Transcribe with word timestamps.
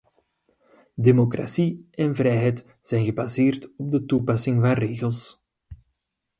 Democratie 0.97 1.85
en 1.93 2.13
vrijheid 2.15 2.65
zijn 2.81 3.05
gebaseerd 3.05 3.69
op 3.77 3.91
de 3.91 4.05
toepassing 4.05 4.61
van 4.61 4.71
regels. 4.73 5.43